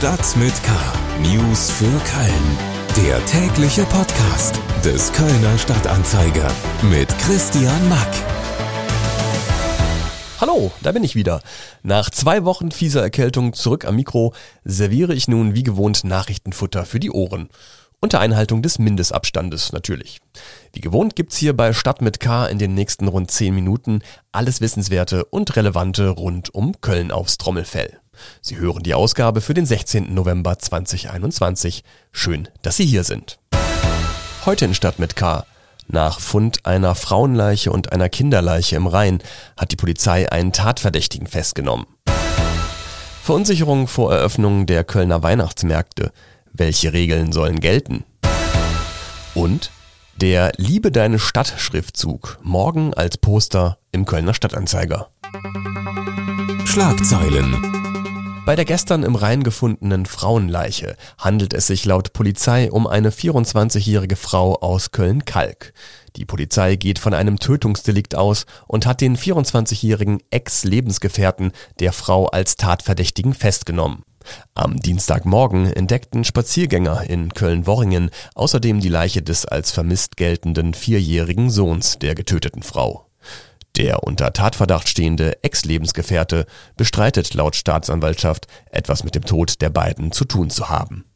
[0.00, 0.72] Stadt mit K.
[1.20, 3.06] News für Köln.
[3.06, 6.50] Der tägliche Podcast des Kölner Stadtanzeiger
[6.90, 8.08] mit Christian Mack.
[10.40, 11.42] Hallo, da bin ich wieder.
[11.82, 14.32] Nach zwei Wochen fieser Erkältung zurück am Mikro
[14.64, 17.50] serviere ich nun wie gewohnt Nachrichtenfutter für die Ohren.
[18.00, 20.22] Unter Einhaltung des Mindestabstandes natürlich.
[20.72, 24.00] Wie gewohnt gibt's hier bei Stadt mit K in den nächsten rund 10 Minuten
[24.32, 28.00] alles Wissenswerte und Relevante rund um Köln aufs Trommelfell.
[28.40, 30.14] Sie hören die Ausgabe für den 16.
[30.14, 31.84] November 2021.
[32.12, 33.38] Schön, dass Sie hier sind.
[34.46, 35.44] Heute in Stadt mit K.
[35.86, 39.22] Nach Fund einer Frauenleiche und einer Kinderleiche im Rhein
[39.56, 41.86] hat die Polizei einen Tatverdächtigen festgenommen.
[43.22, 46.12] Verunsicherung vor Eröffnung der Kölner Weihnachtsmärkte.
[46.52, 48.04] Welche Regeln sollen gelten?
[49.34, 49.70] Und
[50.16, 55.10] der Liebe deine Stadt Schriftzug morgen als Poster im Kölner Stadtanzeiger.
[56.66, 57.79] Schlagzeilen.
[58.50, 64.16] Bei der gestern im Rhein gefundenen Frauenleiche handelt es sich laut Polizei um eine 24-jährige
[64.16, 65.72] Frau aus Köln-Kalk.
[66.16, 72.56] Die Polizei geht von einem Tötungsdelikt aus und hat den 24-jährigen Ex-Lebensgefährten der Frau als
[72.56, 74.02] Tatverdächtigen festgenommen.
[74.54, 82.00] Am Dienstagmorgen entdeckten Spaziergänger in Köln-Worringen außerdem die Leiche des als vermisst geltenden vierjährigen Sohns
[82.00, 83.09] der getöteten Frau.
[83.80, 86.44] Der unter Tatverdacht stehende Ex-Lebensgefährte
[86.76, 91.06] bestreitet laut Staatsanwaltschaft, etwas mit dem Tod der beiden zu tun zu haben.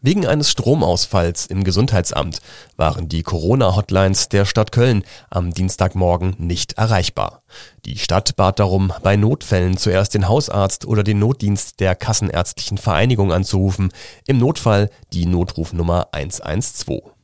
[0.00, 2.40] Wegen eines Stromausfalls im Gesundheitsamt
[2.76, 7.42] waren die Corona-Hotlines der Stadt Köln am Dienstagmorgen nicht erreichbar.
[7.86, 13.32] Die Stadt bat darum, bei Notfällen zuerst den Hausarzt oder den Notdienst der Kassenärztlichen Vereinigung
[13.32, 13.90] anzurufen,
[14.28, 17.15] im Notfall die Notrufnummer 112.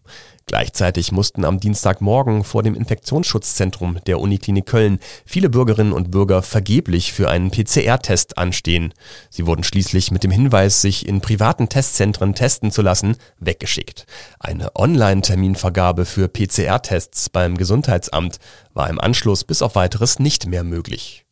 [0.47, 7.12] Gleichzeitig mussten am Dienstagmorgen vor dem Infektionsschutzzentrum der Uniklinik Köln viele Bürgerinnen und Bürger vergeblich
[7.12, 8.93] für einen PCR-Test anstehen.
[9.31, 14.07] Sie wurden schließlich mit dem Hinweis, sich in privaten Testzentren testen zu lassen, weggeschickt.
[14.39, 18.39] Eine Online-Terminvergabe für PCR-Tests beim Gesundheitsamt
[18.75, 21.25] war im Anschluss bis auf weiteres nicht mehr möglich.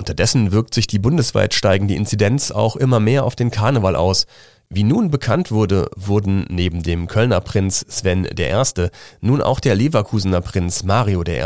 [0.00, 4.26] Unterdessen wirkt sich die bundesweit steigende Inzidenz auch immer mehr auf den Karneval aus.
[4.72, 8.88] Wie nun bekannt wurde, wurden neben dem Kölner Prinz Sven I.
[9.20, 11.42] nun auch der Leverkusener Prinz Mario I.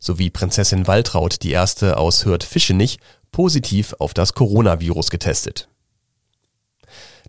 [0.00, 1.58] sowie Prinzessin Waltraud I.
[1.58, 2.98] aus Hürth-Fischenich
[3.30, 5.68] positiv auf das Coronavirus getestet.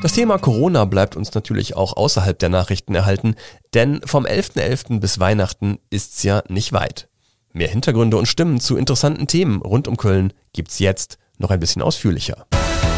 [0.02, 3.36] Das Thema Corona bleibt uns natürlich auch außerhalb der Nachrichten erhalten,
[3.76, 4.58] denn vom 11.11.
[4.58, 5.00] .11.
[5.00, 7.08] bis Weihnachten ist's ja nicht weit.
[7.54, 11.84] Mehr Hintergründe und Stimmen zu interessanten Themen rund um Köln gibt's jetzt noch ein bisschen
[11.84, 12.48] ausführlicher.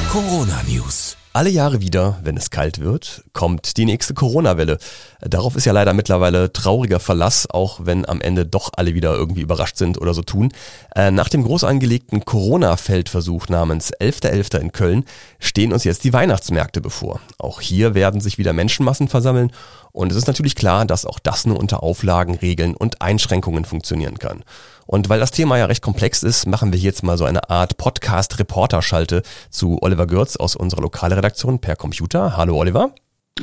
[0.09, 1.17] Corona News.
[1.35, 4.77] Alle Jahre wieder, wenn es kalt wird, kommt die nächste Corona-Welle.
[5.19, 9.41] Darauf ist ja leider mittlerweile trauriger Verlass, auch wenn am Ende doch alle wieder irgendwie
[9.41, 10.51] überrascht sind oder so tun.
[10.95, 14.29] Äh, nach dem groß angelegten Corona-Feldversuch namens 11.11.
[14.29, 14.59] .11.
[14.59, 15.05] in Köln
[15.39, 17.19] stehen uns jetzt die Weihnachtsmärkte bevor.
[17.39, 19.51] Auch hier werden sich wieder Menschenmassen versammeln
[19.93, 24.17] und es ist natürlich klar, dass auch das nur unter Auflagen, Regeln und Einschränkungen funktionieren
[24.17, 24.43] kann.
[24.87, 27.77] Und weil das Thema ja recht komplex ist, machen wir jetzt mal so eine Art
[27.77, 29.21] Podcast-Reporter-Schalte
[29.51, 32.35] zu Oliver Görz aus unserer Lokalredaktion per Computer.
[32.35, 32.89] Hallo Oliver.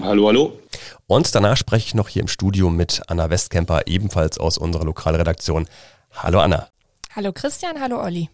[0.02, 0.58] Hallo, hallo.
[1.06, 5.68] Und danach spreche ich noch hier im Studio mit Anna Westkemper, ebenfalls aus unserer Lokalredaktion.
[6.12, 6.68] Hallo Anna.
[7.14, 8.28] Hallo Christian, hallo Olli.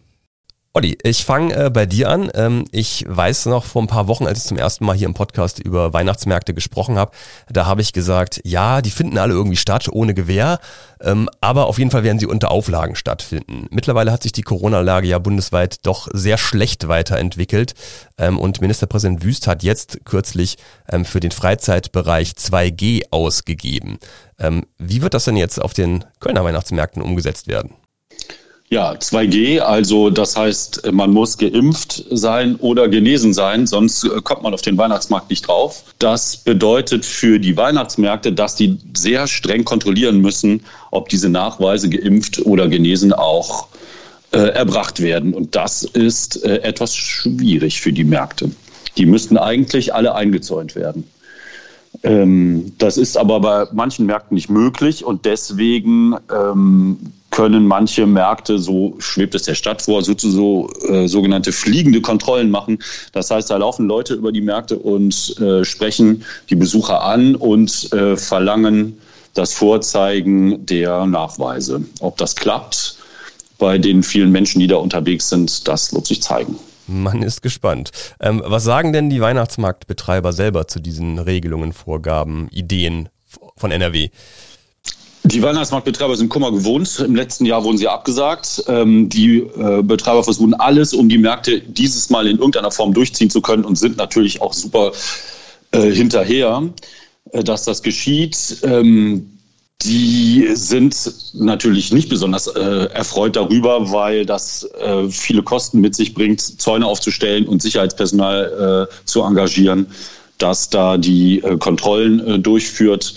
[0.77, 2.29] Olli, ich fange äh, bei dir an.
[2.35, 5.15] Ähm, ich weiß noch vor ein paar Wochen, als ich zum ersten Mal hier im
[5.15, 7.13] Podcast über Weihnachtsmärkte gesprochen habe,
[7.49, 10.59] da habe ich gesagt, ja, die finden alle irgendwie statt, ohne Gewehr,
[11.01, 13.65] ähm, aber auf jeden Fall werden sie unter Auflagen stattfinden.
[13.71, 17.73] Mittlerweile hat sich die Corona-Lage ja bundesweit doch sehr schlecht weiterentwickelt
[18.19, 20.57] ähm, und Ministerpräsident Wüst hat jetzt kürzlich
[20.91, 23.97] ähm, für den Freizeitbereich 2G ausgegeben.
[24.37, 27.73] Ähm, wie wird das denn jetzt auf den Kölner Weihnachtsmärkten umgesetzt werden?
[28.69, 34.43] Ja, 2G, also das heißt, man muss geimpft sein oder genesen sein, sonst äh, kommt
[34.43, 35.83] man auf den Weihnachtsmarkt nicht drauf.
[35.99, 42.45] Das bedeutet für die Weihnachtsmärkte, dass die sehr streng kontrollieren müssen, ob diese Nachweise geimpft
[42.45, 43.69] oder genesen auch
[44.33, 45.33] äh, erbracht werden.
[45.33, 48.51] Und das ist äh, etwas schwierig für die Märkte.
[48.97, 51.05] Die müssten eigentlich alle eingezäunt werden.
[52.03, 56.97] Ähm, das ist aber bei manchen Märkten nicht möglich und deswegen ähm,
[57.31, 62.49] können manche Märkte, so schwebt es der Stadt vor, so, so äh, sogenannte fliegende Kontrollen
[62.49, 62.79] machen.
[63.11, 67.91] Das heißt, da laufen Leute über die Märkte und äh, sprechen die Besucher an und
[67.93, 68.97] äh, verlangen
[69.33, 71.83] das Vorzeigen der Nachweise.
[71.99, 72.97] Ob das klappt
[73.59, 76.57] bei den vielen Menschen, die da unterwegs sind, das wird sich zeigen.
[76.87, 77.91] Man ist gespannt.
[78.19, 83.09] Ähm, was sagen denn die Weihnachtsmarktbetreiber selber zu diesen Regelungen, Vorgaben, Ideen
[83.57, 84.09] von NRW?
[85.23, 87.03] Die Weihnachtsmarktbetreiber sind Kummer gewohnt.
[87.05, 88.63] Im letzten Jahr wurden sie abgesagt.
[88.67, 93.29] Ähm, die äh, Betreiber versuchen alles, um die Märkte dieses Mal in irgendeiner Form durchziehen
[93.29, 94.93] zu können und sind natürlich auch super
[95.71, 96.69] äh, hinterher,
[97.31, 98.59] äh, dass das geschieht.
[99.83, 100.95] Die sind
[101.33, 102.59] natürlich nicht besonders äh,
[102.93, 109.05] erfreut darüber, weil das äh, viele Kosten mit sich bringt, Zäune aufzustellen und Sicherheitspersonal äh,
[109.05, 109.87] zu engagieren,
[110.39, 113.15] das da die äh, Kontrollen äh, durchführt.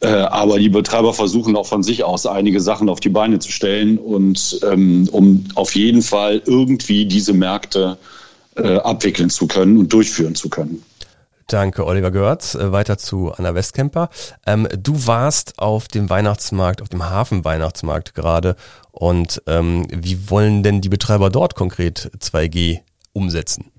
[0.00, 3.52] Äh, aber die Betreiber versuchen auch von sich aus einige Sachen auf die Beine zu
[3.52, 7.98] stellen und ähm, um auf jeden Fall irgendwie diese Märkte
[8.56, 10.80] abwickeln zu können und durchführen zu können.
[11.46, 12.54] Danke, Oliver Görz.
[12.54, 14.08] Äh, weiter zu Anna Westkemper.
[14.46, 18.56] Ähm, du warst auf dem Weihnachtsmarkt, auf dem Hafenweihnachtsmarkt gerade.
[18.90, 22.80] Und ähm, wie wollen denn die Betreiber dort konkret 2G
[23.12, 23.73] umsetzen?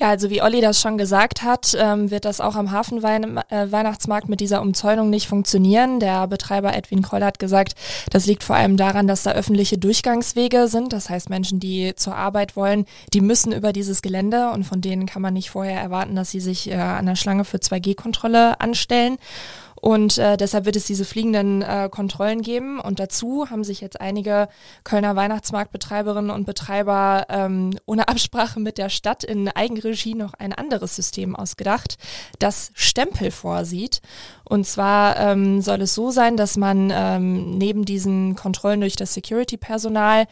[0.00, 4.30] Ja, also wie Olli das schon gesagt hat, ähm, wird das auch am Hafenweihnachtsmarkt äh,
[4.30, 6.00] mit dieser Umzäunung nicht funktionieren.
[6.00, 7.74] Der Betreiber Edwin Kroll hat gesagt,
[8.08, 10.94] das liegt vor allem daran, dass da öffentliche Durchgangswege sind.
[10.94, 15.04] Das heißt, Menschen, die zur Arbeit wollen, die müssen über dieses Gelände und von denen
[15.04, 19.18] kann man nicht vorher erwarten, dass sie sich äh, an der Schlange für 2G-Kontrolle anstellen.
[19.80, 22.80] Und äh, deshalb wird es diese fliegenden äh, Kontrollen geben.
[22.80, 24.48] Und dazu haben sich jetzt einige
[24.84, 30.96] Kölner Weihnachtsmarktbetreiberinnen und Betreiber ähm, ohne Absprache mit der Stadt in Eigenregie noch ein anderes
[30.96, 31.96] System ausgedacht,
[32.38, 34.00] das Stempel vorsieht.
[34.44, 39.14] Und zwar ähm, soll es so sein, dass man ähm, neben diesen Kontrollen durch das
[39.14, 40.26] Security-Personal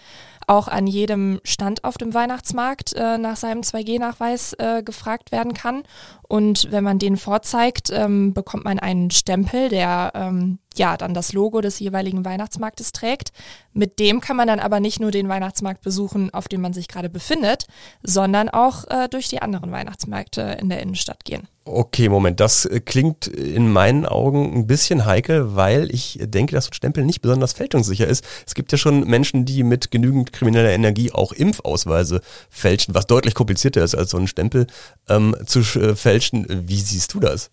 [0.49, 5.83] auch an jedem Stand auf dem Weihnachtsmarkt äh, nach seinem 2G-Nachweis äh, gefragt werden kann.
[6.29, 11.33] Und wenn man den vorzeigt, ähm, bekommt man einen Stempel, der ähm, ja dann das
[11.33, 13.33] Logo des jeweiligen Weihnachtsmarktes trägt.
[13.73, 16.89] Mit dem kann man dann aber nicht nur den Weihnachtsmarkt besuchen, auf dem man sich
[16.89, 17.67] gerade befindet,
[18.03, 21.49] sondern auch äh, durch die anderen Weihnachtsmärkte in der Innenstadt gehen.
[21.65, 26.65] Okay, Moment, das äh, klingt in meinen Augen ein bisschen heikel, weil ich denke, dass
[26.65, 28.25] so ein Stempel nicht besonders fälschungssicher ist.
[28.47, 33.35] Es gibt ja schon Menschen, die mit genügend krimineller Energie auch Impfausweise fälschen, was deutlich
[33.35, 34.67] komplizierter ist, als so einen Stempel
[35.09, 36.18] ähm, zu äh, fälschen.
[36.23, 37.51] Wie siehst du das?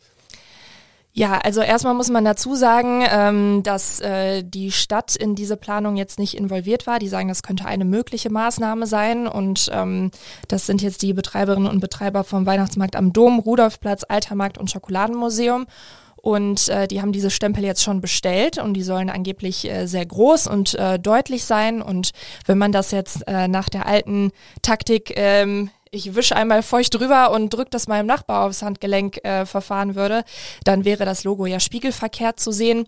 [1.17, 5.95] Ja, also erstmal muss man dazu sagen, ähm, dass äh, die Stadt in diese Planung
[5.95, 6.99] jetzt nicht involviert war.
[6.99, 9.25] Die sagen, das könnte eine mögliche Maßnahme sein.
[9.25, 10.11] Und ähm,
[10.49, 15.67] das sind jetzt die Betreiberinnen und Betreiber vom Weihnachtsmarkt am Dom, Rudolfplatz, Altermarkt und Schokoladenmuseum.
[16.17, 20.05] Und äh, die haben diese Stempel jetzt schon bestellt und die sollen angeblich äh, sehr
[20.05, 21.81] groß und äh, deutlich sein.
[21.81, 22.11] Und
[22.45, 24.31] wenn man das jetzt äh, nach der alten
[24.63, 29.45] Taktik ähm, ich wische einmal feucht drüber und drücke das meinem Nachbar aufs Handgelenk äh,
[29.45, 30.23] verfahren würde,
[30.63, 32.85] dann wäre das Logo ja spiegelverkehrt zu sehen.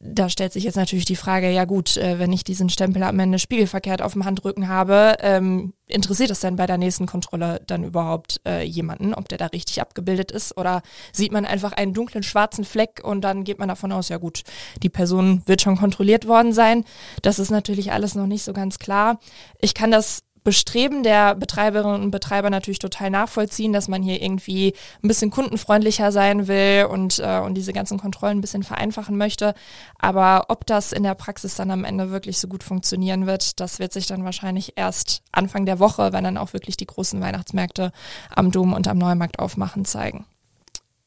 [0.00, 3.18] Da stellt sich jetzt natürlich die Frage, ja gut, äh, wenn ich diesen Stempel am
[3.18, 7.82] Ende spiegelverkehrt auf dem Handrücken habe, ähm, interessiert es denn bei der nächsten Kontrolle dann
[7.82, 12.22] überhaupt äh, jemanden, ob der da richtig abgebildet ist oder sieht man einfach einen dunklen
[12.22, 14.42] schwarzen Fleck und dann geht man davon aus, ja gut,
[14.84, 16.84] die Person wird schon kontrolliert worden sein.
[17.22, 19.18] Das ist natürlich alles noch nicht so ganz klar.
[19.58, 24.72] Ich kann das Bestreben der Betreiberinnen und Betreiber natürlich total nachvollziehen, dass man hier irgendwie
[25.02, 29.52] ein bisschen kundenfreundlicher sein will und, äh, und diese ganzen Kontrollen ein bisschen vereinfachen möchte.
[29.98, 33.78] Aber ob das in der Praxis dann am Ende wirklich so gut funktionieren wird, das
[33.78, 37.92] wird sich dann wahrscheinlich erst Anfang der Woche, wenn dann auch wirklich die großen Weihnachtsmärkte
[38.34, 40.24] am Dom und am Neumarkt aufmachen, zeigen.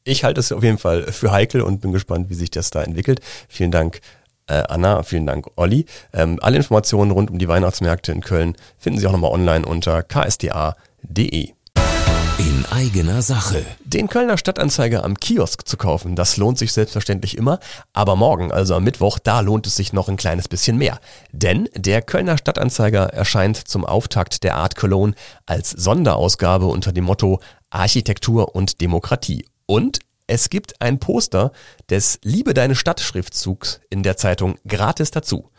[0.04, 2.84] Ich halte es auf jeden Fall für heikel und bin gespannt, wie sich das da
[2.84, 3.20] entwickelt.
[3.48, 4.00] Vielen Dank
[4.52, 5.86] äh, Anna, vielen Dank, Olli.
[6.12, 10.02] Ähm, alle Informationen rund um die Weihnachtsmärkte in Köln finden Sie auch nochmal online unter
[10.02, 11.52] ksda.de.
[12.38, 13.64] In eigener Sache.
[13.84, 17.60] Den Kölner Stadtanzeiger am Kiosk zu kaufen, das lohnt sich selbstverständlich immer.
[17.92, 20.98] Aber morgen, also am Mittwoch, da lohnt es sich noch ein kleines bisschen mehr.
[21.30, 25.14] Denn der Kölner Stadtanzeiger erscheint zum Auftakt der Art Cologne
[25.46, 27.40] als Sonderausgabe unter dem Motto
[27.70, 29.46] Architektur und Demokratie.
[29.66, 31.52] Und es gibt ein Poster
[31.90, 35.50] des Liebe deine Stadt Schriftzugs in der Zeitung gratis dazu.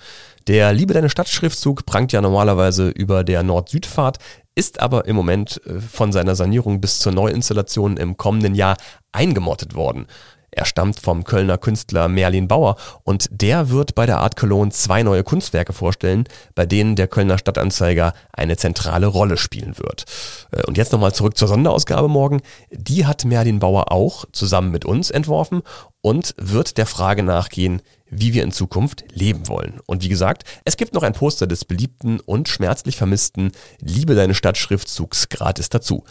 [0.47, 4.17] Der Liebe deine Stadt-Schriftzug prangt ja normalerweise über der Nord-Süd-Fahrt,
[4.55, 8.75] ist aber im Moment äh, von seiner Sanierung bis zur Neuinstallation im kommenden Jahr
[9.13, 10.07] eingemottet worden.
[10.55, 15.03] Er stammt vom Kölner Künstler Merlin Bauer und der wird bei der Art Cologne zwei
[15.03, 20.05] neue Kunstwerke vorstellen, bei denen der Kölner Stadtanzeiger eine zentrale Rolle spielen wird.
[20.51, 22.41] Äh, und jetzt nochmal zurück zur Sonderausgabe morgen.
[22.71, 25.63] Die hat Merlin Bauer auch zusammen mit uns entworfen
[26.01, 29.79] und wird der Frage nachgehen, wie wir in Zukunft leben wollen.
[29.87, 34.35] Und wie gesagt, es gibt noch ein Poster des beliebten und schmerzlich vermissten Liebe deine
[34.35, 36.03] Stadt Schriftzugs gratis dazu.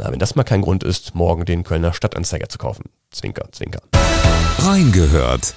[0.00, 2.84] Na, wenn das mal kein Grund ist, morgen den Kölner Stadtanzeiger zu kaufen.
[3.10, 3.80] Zwinker, zwinker.
[4.60, 5.54] Reingehört.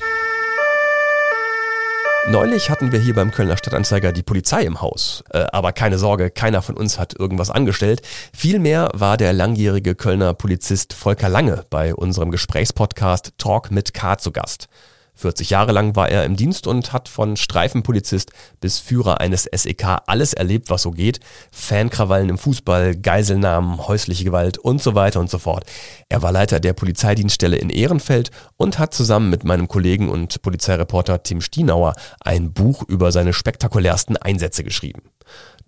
[2.28, 5.24] Neulich hatten wir hier beim Kölner Stadtanzeiger die Polizei im Haus.
[5.30, 8.02] Äh, aber keine Sorge, keiner von uns hat irgendwas angestellt.
[8.36, 14.34] Vielmehr war der langjährige Kölner Polizist Volker Lange bei unserem Gesprächspodcast Talk mit K zu
[14.34, 14.68] Gast.
[15.16, 20.02] 40 Jahre lang war er im Dienst und hat von Streifenpolizist bis Führer eines SEK
[20.08, 21.20] alles erlebt, was so geht.
[21.52, 25.66] Fankrawallen im Fußball, Geiselnahmen, häusliche Gewalt und so weiter und so fort.
[26.10, 31.24] Er war Leiter der Polizeidienststelle in Ehrenfeld und hat zusammen mit meinem Kollegen und Polizeireporter
[31.24, 35.02] Tim Stienauer ein Buch über seine spektakulärsten Einsätze geschrieben.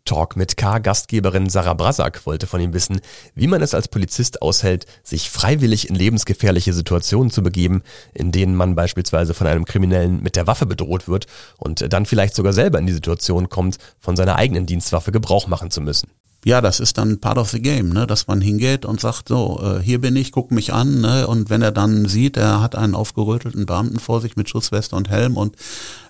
[0.05, 3.01] Talk mit K-Gastgeberin Sarah Brasak wollte von ihm wissen,
[3.33, 7.81] wie man es als Polizist aushält, sich freiwillig in lebensgefährliche Situationen zu begeben,
[8.13, 11.25] in denen man beispielsweise von einem Kriminellen mit der Waffe bedroht wird
[11.57, 15.71] und dann vielleicht sogar selber in die Situation kommt, von seiner eigenen Dienstwaffe Gebrauch machen
[15.71, 16.07] zu müssen
[16.45, 18.05] ja, das ist dann part of the game, ne?
[18.05, 21.01] dass man hingeht und sagt, so, äh, hier bin ich, guck mich an.
[21.01, 21.25] Ne?
[21.25, 25.09] Und wenn er dann sieht, er hat einen aufgerötelten Beamten vor sich mit Schutzweste und
[25.09, 25.55] Helm und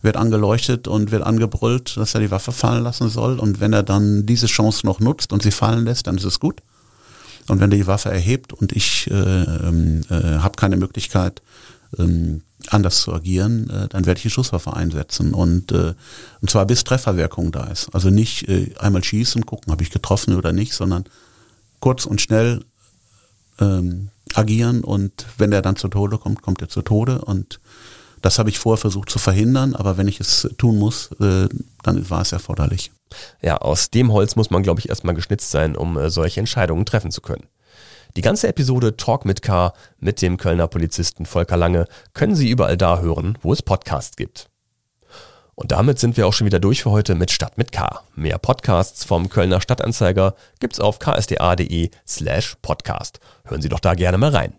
[0.01, 3.39] wird angeleuchtet und wird angebrüllt, dass er die Waffe fallen lassen soll.
[3.39, 6.41] Und wenn er dann diese Chance noch nutzt und sie fallen lässt, dann ist es
[6.41, 6.61] gut.
[7.47, 11.41] Und wenn er die Waffe erhebt und ich äh, äh, habe keine Möglichkeit,
[11.97, 12.41] ähm,
[12.73, 15.93] anders zu agieren, äh, dann werde ich die Schusswaffe einsetzen und, äh,
[16.41, 17.93] und zwar bis Trefferwirkung da ist.
[17.93, 21.05] Also nicht äh, einmal schießen, gucken, habe ich getroffen oder nicht, sondern
[21.79, 22.63] kurz und schnell
[23.59, 27.59] ähm, agieren und wenn der dann zu Tode kommt, kommt er zu Tode und
[28.21, 31.47] das habe ich vorher versucht zu verhindern, aber wenn ich es tun muss, äh,
[31.83, 32.91] dann war es erforderlich.
[33.41, 36.85] Ja, aus dem Holz muss man, glaube ich, erstmal geschnitzt sein, um äh, solche Entscheidungen
[36.85, 37.43] treffen zu können.
[38.15, 42.77] Die ganze Episode Talk mit K mit dem Kölner Polizisten Volker Lange können Sie überall
[42.77, 44.49] da hören, wo es Podcasts gibt.
[45.53, 48.01] Und damit sind wir auch schon wieder durch für heute mit Stadt mit K.
[48.15, 53.19] Mehr Podcasts vom Kölner Stadtanzeiger gibt's auf ksda.de slash podcast.
[53.43, 54.53] Hören Sie doch da gerne mal rein.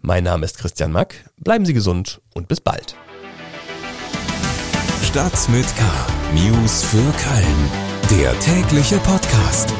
[0.00, 1.24] Mein Name ist Christian Mack.
[1.38, 2.94] Bleiben Sie gesund und bis bald.
[5.02, 5.84] Stadt mit K.
[6.34, 7.70] News für Köln.
[8.10, 9.74] Der tägliche Podcast.